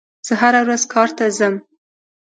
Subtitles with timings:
[0.27, 1.55] زه هره ورځ کار ته ځم.